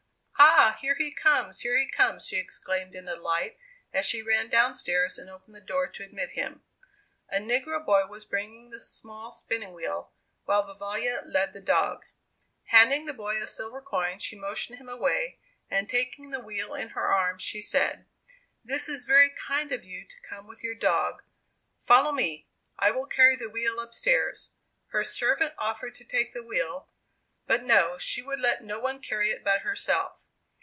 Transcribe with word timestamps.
"Ah, 0.43 0.77
here 0.81 0.95
he 0.95 1.11
comes! 1.13 1.59
here 1.59 1.77
he 1.77 1.87
comes!" 1.87 2.25
she 2.25 2.35
exclaimed 2.37 2.95
in 2.95 3.05
delight, 3.05 3.57
as 3.93 4.07
she 4.07 4.23
ran 4.23 4.49
down 4.49 4.73
stairs 4.73 5.19
and 5.19 5.29
opened 5.29 5.53
the 5.55 5.61
door 5.61 5.85
to 5.85 6.03
admit 6.03 6.31
him. 6.31 6.63
A 7.29 7.37
negro 7.37 7.85
boy 7.85 8.07
was 8.07 8.25
bringing 8.25 8.69
the 8.71 8.79
small 8.79 9.31
spinning 9.31 9.71
wheel, 9.73 10.11
while 10.45 10.65
Vivalla 10.65 11.21
led 11.25 11.53
the 11.53 11.61
dog. 11.61 12.05
Handing 12.65 13.05
the 13.05 13.13
boy 13.13 13.39
a 13.39 13.47
silver 13.47 13.81
coin, 13.83 14.17
she 14.17 14.35
motioned 14.35 14.79
him 14.79 14.89
away, 14.89 15.39
and 15.69 15.87
taking 15.87 16.31
the 16.31 16.39
wheel 16.39 16.73
in 16.73 16.89
her 16.89 17.07
arms, 17.13 17.43
she 17.43 17.61
said, 17.61 18.07
"This 18.63 18.89
is 18.89 19.05
very 19.05 19.29
kind 19.29 19.71
of 19.71 19.83
you 19.85 20.05
to 20.07 20.27
come 20.27 20.47
with 20.47 20.63
your 20.63 20.75
dog. 20.75 21.21
Follow 21.79 22.11
me. 22.11 22.49
I 22.79 22.89
will 22.89 23.05
carry 23.05 23.35
the 23.35 23.49
wheel 23.49 23.79
up 23.79 23.93
stairs." 23.93 24.49
Her 24.87 25.03
servant 25.03 25.53
offered 25.59 25.93
to 25.95 26.03
take 26.03 26.33
the 26.33 26.43
wheel, 26.43 26.89
but 27.45 27.61
no, 27.63 27.99
she 27.99 28.23
would 28.23 28.39
let 28.39 28.63
no 28.63 28.79
one 28.79 29.01
carry 29.03 29.29
it 29.29 29.43
but 29.43 29.61
herself. 29.61 30.25